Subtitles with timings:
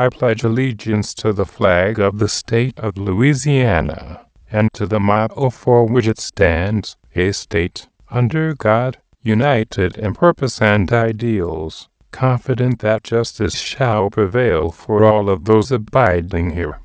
[0.00, 5.50] I pledge allegiance to the flag of the state of Louisiana and to the motto
[5.50, 13.02] for which it stands, a state, under God, united in purpose and ideals, confident that
[13.02, 16.78] justice shall prevail for all of those abiding here.